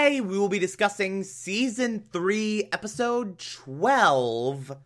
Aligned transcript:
Today, 0.00 0.22
we 0.22 0.38
will 0.38 0.48
be 0.48 0.58
discussing 0.58 1.22
Season 1.24 2.04
3, 2.10 2.70
Episode 2.72 3.38
12, 3.38 4.78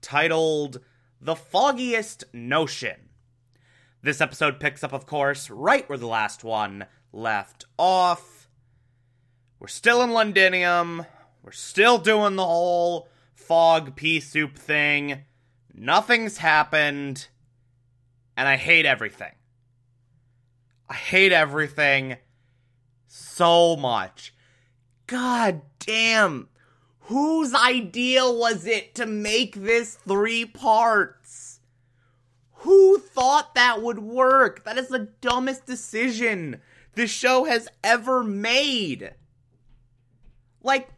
titled 0.00 0.78
The 1.20 1.34
Foggiest 1.34 2.22
Notion. 2.32 3.08
This 4.00 4.20
episode 4.20 4.60
picks 4.60 4.84
up, 4.84 4.92
of 4.92 5.06
course, 5.06 5.50
right 5.50 5.88
where 5.88 5.98
the 5.98 6.06
last 6.06 6.44
one 6.44 6.86
left 7.12 7.64
off. 7.80 8.48
We're 9.58 9.66
still 9.66 10.02
in 10.02 10.12
Londinium. 10.12 11.04
We're 11.42 11.50
still 11.50 11.98
doing 11.98 12.36
the 12.36 12.46
whole 12.46 13.08
fog 13.34 13.96
pea 13.96 14.20
soup 14.20 14.56
thing. 14.56 15.22
Nothing's 15.74 16.38
happened. 16.38 17.26
And 18.36 18.46
I 18.46 18.54
hate 18.54 18.86
everything. 18.86 19.32
I 20.88 20.94
hate 20.94 21.32
everything 21.32 22.18
so 23.08 23.74
much. 23.74 24.32
God 25.10 25.62
damn. 25.80 26.48
Whose 27.00 27.52
idea 27.52 28.30
was 28.30 28.64
it 28.64 28.94
to 28.94 29.06
make 29.06 29.56
this 29.56 29.96
three 29.96 30.44
parts? 30.44 31.58
Who 32.58 32.96
thought 32.98 33.56
that 33.56 33.82
would 33.82 33.98
work? 33.98 34.62
That 34.62 34.78
is 34.78 34.86
the 34.86 35.08
dumbest 35.20 35.66
decision 35.66 36.60
this 36.94 37.10
show 37.10 37.44
has 37.44 37.66
ever 37.82 38.22
made. 38.22 39.14
Like, 40.62 40.88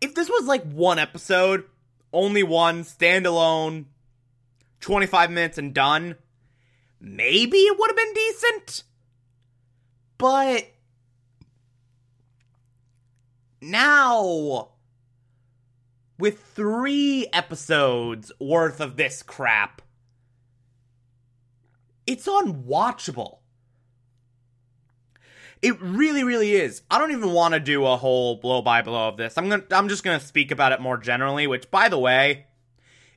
if 0.00 0.16
this 0.16 0.28
was 0.28 0.46
like 0.46 0.64
one 0.64 0.98
episode, 0.98 1.62
only 2.12 2.42
one, 2.42 2.82
standalone, 2.82 3.84
25 4.80 5.30
minutes 5.30 5.58
and 5.58 5.72
done, 5.72 6.16
maybe 7.00 7.58
it 7.58 7.78
would 7.78 7.90
have 7.90 7.96
been 7.96 8.14
decent. 8.14 8.82
But 10.16 10.72
now 13.60 14.70
with 16.18 16.40
three 16.40 17.26
episodes 17.32 18.32
worth 18.40 18.80
of 18.80 18.96
this 18.96 19.22
crap 19.22 19.82
it's 22.08 22.26
unwatchable. 22.26 23.40
It 25.60 25.78
really 25.80 26.24
really 26.24 26.54
is. 26.54 26.82
I 26.90 26.98
don't 26.98 27.12
even 27.12 27.32
want 27.32 27.52
to 27.52 27.60
do 27.60 27.84
a 27.84 27.98
whole 27.98 28.36
blow 28.36 28.62
by 28.62 28.80
blow 28.80 29.08
of 29.08 29.18
this. 29.18 29.36
I'm 29.36 29.50
to 29.50 29.64
i'm 29.72 29.90
just 29.90 30.04
going 30.04 30.18
to 30.18 30.24
speak 30.24 30.50
about 30.50 30.72
it 30.72 30.80
more 30.80 30.96
generally 30.96 31.46
which 31.46 31.70
by 31.70 31.90
the 31.90 31.98
way 31.98 32.46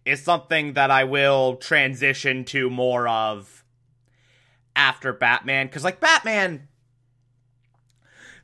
is 0.04 0.22
something 0.22 0.74
that 0.74 0.92
i 0.92 1.04
will 1.04 1.56
transition 1.56 2.44
to 2.44 2.70
more 2.70 3.08
of 3.08 3.64
after 4.76 5.14
batman 5.14 5.70
cuz 5.70 5.84
like 5.84 6.00
batman 6.00 6.68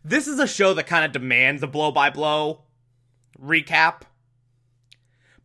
this 0.07 0.27
is 0.27 0.39
a 0.39 0.47
show 0.47 0.73
that 0.73 0.87
kind 0.87 1.03
of 1.05 1.11
demands 1.11 1.61
a 1.63 1.67
blow 1.67 1.91
by 1.91 2.09
blow 2.09 2.61
recap. 3.41 4.01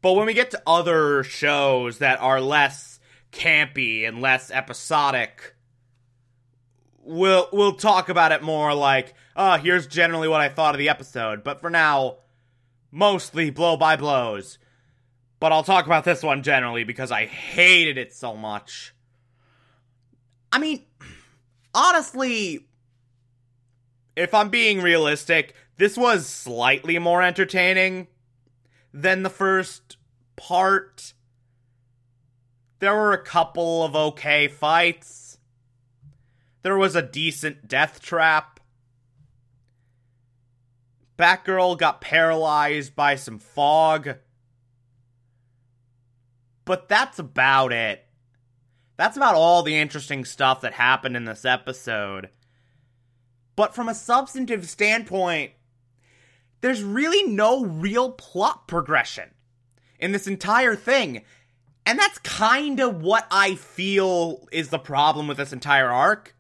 But 0.00 0.14
when 0.14 0.26
we 0.26 0.34
get 0.34 0.50
to 0.52 0.62
other 0.66 1.22
shows 1.24 1.98
that 1.98 2.20
are 2.20 2.40
less 2.40 3.00
campy 3.32 4.06
and 4.06 4.20
less 4.20 4.50
episodic, 4.50 5.54
we'll 7.02 7.48
we'll 7.52 7.74
talk 7.74 8.08
about 8.08 8.32
it 8.32 8.42
more 8.42 8.74
like, 8.74 9.14
oh, 9.36 9.56
here's 9.56 9.86
generally 9.86 10.28
what 10.28 10.40
I 10.40 10.48
thought 10.48 10.74
of 10.74 10.78
the 10.78 10.88
episode. 10.88 11.42
But 11.42 11.60
for 11.60 11.70
now, 11.70 12.18
mostly 12.90 13.50
blow 13.50 13.76
by 13.76 13.96
blows. 13.96 14.58
But 15.40 15.50
I'll 15.50 15.64
talk 15.64 15.86
about 15.86 16.04
this 16.04 16.22
one 16.22 16.44
generally 16.44 16.84
because 16.84 17.10
I 17.10 17.26
hated 17.26 17.98
it 17.98 18.12
so 18.12 18.36
much. 18.36 18.94
I 20.52 20.58
mean, 20.58 20.84
honestly, 21.74 22.68
if 24.16 24.34
I'm 24.34 24.50
being 24.50 24.80
realistic, 24.80 25.54
this 25.76 25.96
was 25.96 26.26
slightly 26.26 26.98
more 26.98 27.22
entertaining 27.22 28.08
than 28.92 29.22
the 29.22 29.30
first 29.30 29.96
part. 30.36 31.14
There 32.78 32.94
were 32.94 33.12
a 33.12 33.22
couple 33.22 33.84
of 33.84 33.96
okay 33.96 34.48
fights. 34.48 35.38
There 36.62 36.76
was 36.76 36.94
a 36.94 37.02
decent 37.02 37.68
death 37.68 38.00
trap. 38.00 38.60
Batgirl 41.18 41.78
got 41.78 42.00
paralyzed 42.00 42.94
by 42.94 43.16
some 43.16 43.38
fog. 43.38 44.16
But 46.64 46.88
that's 46.88 47.18
about 47.18 47.72
it. 47.72 48.04
That's 48.96 49.16
about 49.16 49.34
all 49.34 49.62
the 49.62 49.76
interesting 49.76 50.24
stuff 50.24 50.60
that 50.60 50.74
happened 50.74 51.16
in 51.16 51.24
this 51.24 51.44
episode. 51.44 52.30
But 53.56 53.74
from 53.74 53.88
a 53.88 53.94
substantive 53.94 54.68
standpoint, 54.68 55.52
there's 56.60 56.82
really 56.82 57.30
no 57.30 57.64
real 57.64 58.12
plot 58.12 58.66
progression 58.66 59.30
in 59.98 60.12
this 60.12 60.26
entire 60.26 60.74
thing. 60.74 61.22
And 61.84 61.98
that's 61.98 62.18
kind 62.18 62.80
of 62.80 63.02
what 63.02 63.26
I 63.30 63.56
feel 63.56 64.46
is 64.52 64.68
the 64.68 64.78
problem 64.78 65.26
with 65.26 65.36
this 65.36 65.52
entire 65.52 65.90
arc. 65.90 66.34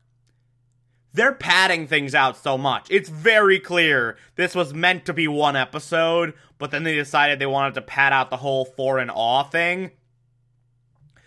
They're 1.14 1.34
padding 1.34 1.86
things 1.86 2.14
out 2.14 2.36
so 2.38 2.56
much. 2.56 2.86
It's 2.88 3.10
very 3.10 3.58
clear 3.58 4.16
this 4.36 4.54
was 4.54 4.72
meant 4.72 5.04
to 5.06 5.12
be 5.12 5.28
one 5.28 5.56
episode, 5.56 6.32
but 6.58 6.70
then 6.70 6.84
they 6.84 6.94
decided 6.94 7.38
they 7.38 7.46
wanted 7.46 7.74
to 7.74 7.82
pad 7.82 8.12
out 8.12 8.30
the 8.30 8.38
whole 8.38 8.64
four 8.64 8.98
and 8.98 9.10
awe 9.12 9.42
thing. 9.42 9.90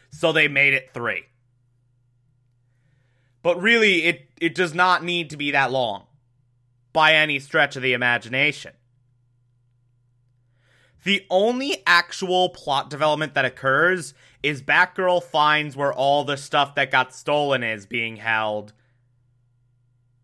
So 0.10 0.32
they 0.32 0.48
made 0.48 0.74
it 0.74 0.92
three. 0.94 1.26
But 3.46 3.62
really, 3.62 4.06
it, 4.06 4.28
it 4.42 4.56
does 4.56 4.74
not 4.74 5.04
need 5.04 5.30
to 5.30 5.38
be 5.38 5.52
that 5.52 5.72
long 5.72 6.08
by 6.94 7.14
any 7.14 7.38
stretch 7.38 7.76
of 7.76 7.84
the 7.84 7.94
imagination. 7.94 8.72
The 11.04 11.28
only 11.30 11.84
actual 11.86 12.50
plot 12.50 12.90
development 12.90 13.36
that 13.36 13.46
occurs 13.46 14.16
is 14.42 14.64
Batgirl 14.64 15.22
finds 15.22 15.76
where 15.76 15.94
all 15.94 16.24
the 16.24 16.38
stuff 16.38 16.74
that 16.74 16.90
got 16.90 17.14
stolen 17.14 17.62
is 17.62 17.86
being 17.86 18.16
held. 18.16 18.74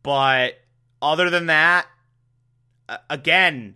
But 0.01 0.55
other 0.99 1.29
than 1.29 1.45
that, 1.45 1.85
again, 3.07 3.75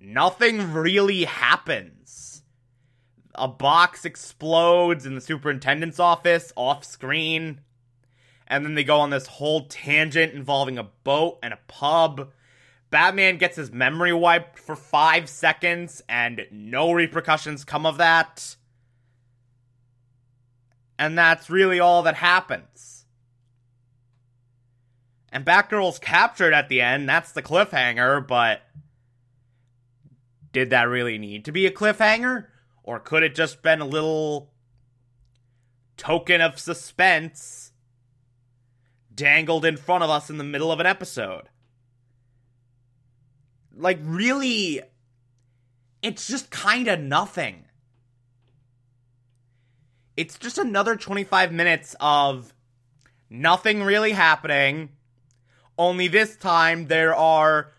nothing 0.00 0.72
really 0.72 1.24
happens. 1.24 2.42
A 3.34 3.48
box 3.48 4.06
explodes 4.06 5.04
in 5.04 5.14
the 5.14 5.20
superintendent's 5.20 6.00
office 6.00 6.54
off 6.56 6.86
screen 6.86 7.60
and 8.52 8.66
then 8.66 8.74
they 8.74 8.84
go 8.84 9.00
on 9.00 9.08
this 9.08 9.26
whole 9.26 9.64
tangent 9.64 10.34
involving 10.34 10.76
a 10.76 10.82
boat 10.82 11.38
and 11.42 11.54
a 11.54 11.58
pub. 11.68 12.30
Batman 12.90 13.38
gets 13.38 13.56
his 13.56 13.72
memory 13.72 14.12
wiped 14.12 14.58
for 14.58 14.76
five 14.76 15.30
seconds, 15.30 16.02
and 16.06 16.46
no 16.50 16.92
repercussions 16.92 17.64
come 17.64 17.86
of 17.86 17.96
that. 17.96 18.56
And 20.98 21.16
that's 21.16 21.48
really 21.48 21.80
all 21.80 22.02
that 22.02 22.16
happens. 22.16 23.06
And 25.32 25.46
Batgirl's 25.46 25.98
captured 25.98 26.52
at 26.52 26.68
the 26.68 26.82
end, 26.82 27.08
that's 27.08 27.32
the 27.32 27.42
cliffhanger, 27.42 28.28
but 28.28 28.60
did 30.52 30.68
that 30.68 30.90
really 30.90 31.16
need 31.16 31.46
to 31.46 31.52
be 31.52 31.64
a 31.64 31.70
cliffhanger? 31.70 32.48
Or 32.82 33.00
could 33.00 33.22
it 33.22 33.34
just 33.34 33.62
been 33.62 33.80
a 33.80 33.86
little 33.86 34.50
token 35.96 36.42
of 36.42 36.58
suspense 36.58 37.71
dangled 39.14 39.64
in 39.64 39.76
front 39.76 40.04
of 40.04 40.10
us 40.10 40.30
in 40.30 40.38
the 40.38 40.44
middle 40.44 40.72
of 40.72 40.80
an 40.80 40.86
episode. 40.86 41.48
Like, 43.74 43.98
really, 44.02 44.80
it's 46.02 46.26
just 46.26 46.50
kind 46.50 46.88
of 46.88 47.00
nothing. 47.00 47.64
it's 50.16 50.38
just 50.38 50.58
another 50.58 50.96
25 50.96 51.52
minutes 51.52 51.96
of 52.00 52.52
nothing 53.30 53.82
really 53.82 54.12
happening. 54.12 54.90
Only 55.78 56.08
this 56.08 56.36
time 56.36 56.86
there 56.88 57.14
are 57.14 57.72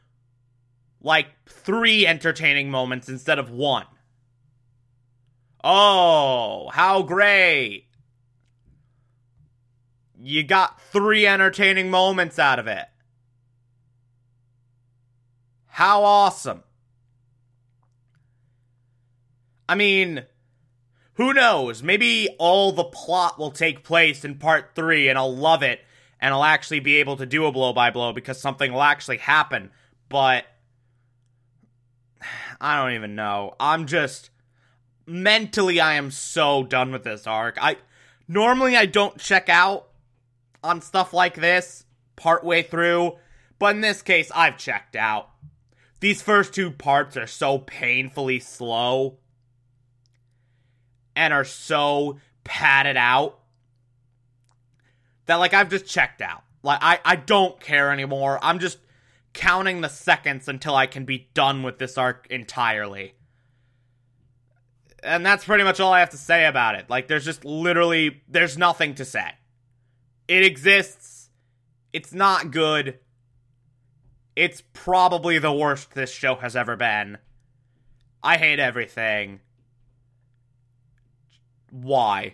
like 1.01 1.27
three 1.47 2.07
entertaining 2.07 2.71
moments 2.71 3.07
instead 3.07 3.37
of 3.37 3.51
one. 3.51 3.85
Oh, 5.63 6.69
how 6.73 7.03
great! 7.03 7.87
You 10.25 10.41
got 10.41 10.79
three 10.79 11.27
entertaining 11.27 11.91
moments 11.91 12.39
out 12.39 12.57
of 12.57 12.65
it. 12.65 12.85
How 15.67 16.03
awesome. 16.03 16.63
I 19.67 19.75
mean, 19.75 20.23
who 21.15 21.33
knows? 21.33 21.83
Maybe 21.83 22.29
all 22.39 22.71
the 22.71 22.85
plot 22.85 23.37
will 23.37 23.51
take 23.51 23.83
place 23.83 24.23
in 24.23 24.35
part 24.35 24.75
three 24.75 25.09
and 25.09 25.17
I'll 25.17 25.35
love 25.35 25.61
it 25.61 25.81
and 26.21 26.33
I'll 26.33 26.45
actually 26.45 26.79
be 26.79 26.97
able 26.97 27.17
to 27.17 27.25
do 27.25 27.45
a 27.45 27.51
blow 27.51 27.73
by 27.73 27.91
blow 27.91 28.13
because 28.13 28.39
something 28.39 28.71
will 28.71 28.81
actually 28.81 29.17
happen. 29.17 29.71
But 30.07 30.45
I 32.61 32.81
don't 32.81 32.95
even 32.95 33.15
know. 33.15 33.55
I'm 33.59 33.87
just 33.87 34.29
mentally 35.05 35.81
I 35.81 35.95
am 35.95 36.11
so 36.11 36.63
done 36.63 36.93
with 36.93 37.03
this 37.03 37.27
arc. 37.27 37.57
I 37.61 37.75
normally 38.25 38.77
I 38.77 38.85
don't 38.85 39.19
check 39.19 39.49
out 39.49 39.89
on 40.63 40.81
stuff 40.81 41.13
like 41.13 41.35
this 41.35 41.85
partway 42.15 42.63
through, 42.63 43.17
but 43.59 43.75
in 43.75 43.81
this 43.81 44.01
case 44.01 44.31
I've 44.33 44.57
checked 44.57 44.95
out. 44.95 45.29
These 45.99 46.21
first 46.21 46.53
two 46.53 46.71
parts 46.71 47.15
are 47.15 47.27
so 47.27 47.57
painfully 47.59 48.39
slow 48.39 49.19
and 51.15 51.33
are 51.33 51.45
so 51.45 52.19
padded 52.43 52.97
out 52.97 53.39
that 55.25 55.35
like 55.35 55.53
I've 55.53 55.69
just 55.69 55.85
checked 55.85 56.21
out. 56.21 56.43
Like 56.61 56.79
I 56.81 56.99
I 57.05 57.15
don't 57.15 57.59
care 57.59 57.91
anymore. 57.91 58.39
I'm 58.41 58.59
just 58.59 58.79
counting 59.33 59.81
the 59.81 59.89
seconds 59.89 60.47
until 60.47 60.75
I 60.75 60.85
can 60.85 61.05
be 61.05 61.29
done 61.33 61.63
with 61.63 61.79
this 61.79 61.97
arc 61.97 62.27
entirely. 62.29 63.15
And 65.01 65.25
that's 65.25 65.43
pretty 65.43 65.63
much 65.63 65.79
all 65.79 65.91
I 65.91 65.99
have 65.99 66.11
to 66.11 66.17
say 66.17 66.45
about 66.45 66.75
it. 66.75 66.89
Like 66.89 67.07
there's 67.07 67.25
just 67.25 67.43
literally 67.43 68.21
there's 68.27 68.57
nothing 68.57 68.95
to 68.95 69.05
say. 69.05 69.31
It 70.33 70.43
exists. 70.43 71.29
It's 71.93 72.11
not 72.11 72.49
good. 72.49 72.97
It's 74.35 74.63
probably 74.73 75.37
the 75.37 75.53
worst 75.53 75.93
this 75.93 76.11
show 76.11 76.33
has 76.33 76.55
ever 76.55 76.75
been. 76.75 77.19
I 78.23 78.37
hate 78.37 78.57
everything. 78.57 79.41
Why? 81.69 82.33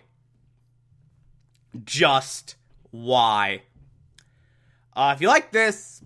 Just 1.84 2.54
why? 2.90 3.64
Uh, 4.96 5.12
if 5.14 5.20
you 5.20 5.28
like 5.28 5.52
this, 5.52 6.02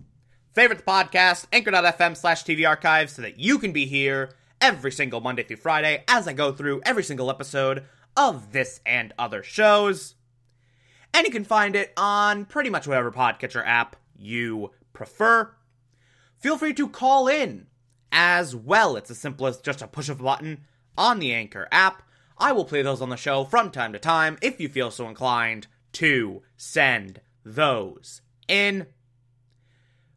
favorite 0.53 0.79
the 0.79 0.83
podcast, 0.83 1.45
anchor.fm 1.53 2.17
slash 2.17 2.43
TV 2.43 2.67
archives 2.67 3.13
so 3.13 3.21
that 3.21 3.39
you 3.39 3.57
can 3.57 3.71
be 3.71 3.85
here 3.85 4.31
every 4.59 4.91
single 4.91 5.21
Monday 5.21 5.43
through 5.43 5.55
Friday 5.55 6.03
as 6.09 6.27
I 6.27 6.33
go 6.33 6.51
through 6.51 6.81
every 6.83 7.05
single 7.05 7.29
episode 7.29 7.85
of 8.17 8.51
this 8.51 8.81
and 8.85 9.13
other 9.17 9.41
shows. 9.43 10.15
And 11.15 11.25
you 11.25 11.31
can 11.31 11.45
find 11.45 11.77
it 11.77 11.93
on 11.95 12.43
pretty 12.43 12.69
much 12.69 12.87
whatever 12.87 13.09
podcatcher 13.09 13.65
app 13.65 13.95
you 14.17 14.71
prefer. 14.91 15.55
Feel 16.41 16.57
free 16.57 16.73
to 16.73 16.89
call 16.89 17.29
in 17.29 17.67
as 18.11 18.53
well. 18.53 18.97
It's 18.97 19.09
as 19.09 19.17
simple 19.17 19.47
as 19.47 19.61
just 19.61 19.81
a 19.81 19.87
push 19.87 20.09
of 20.09 20.19
a 20.19 20.23
button 20.23 20.65
on 20.97 21.19
the 21.19 21.33
Anchor 21.33 21.69
app. 21.71 22.03
I 22.37 22.51
will 22.51 22.65
play 22.65 22.81
those 22.81 23.01
on 23.01 23.07
the 23.07 23.15
show 23.15 23.45
from 23.45 23.71
time 23.71 23.93
to 23.93 23.99
time 23.99 24.37
if 24.41 24.59
you 24.59 24.67
feel 24.67 24.91
so 24.91 25.07
inclined 25.07 25.67
to 25.93 26.41
send 26.57 27.21
those 27.45 28.21
in. 28.49 28.87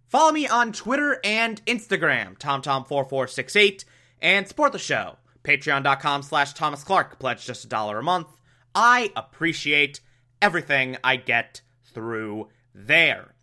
Follow 0.09 0.33
me 0.33 0.49
on 0.49 0.73
Twitter 0.73 1.21
and 1.23 1.65
Instagram, 1.67 2.37
TomTom4468, 2.39 3.85
and 4.21 4.49
support 4.49 4.73
the 4.73 4.81
show. 4.81 5.19
Patreon.com 5.45 6.25
slash 6.25 6.55
Thomas 6.55 6.83
Clark. 6.83 7.21
Pledge 7.21 7.47
just 7.47 7.65
a 7.65 7.69
dollar 7.69 8.01
a 8.01 8.03
month. 8.03 8.27
I 8.75 9.13
appreciate 9.15 10.01
everything 10.41 10.97
I 11.03 11.17
get 11.17 11.63
through 11.93 12.49
there. 12.75 13.35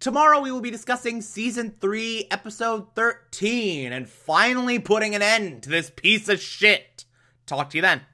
Tomorrow 0.00 0.40
we 0.40 0.52
will 0.52 0.60
be 0.60 0.70
discussing 0.70 1.22
season 1.22 1.74
3, 1.80 2.26
episode 2.30 2.94
13, 2.94 3.92
and 3.92 4.08
finally 4.08 4.78
putting 4.78 5.14
an 5.14 5.22
end 5.22 5.62
to 5.62 5.70
this 5.70 5.90
piece 5.94 6.28
of 6.28 6.40
shit. 6.40 7.04
Talk 7.46 7.70
to 7.70 7.78
you 7.78 7.82
then. 7.82 8.02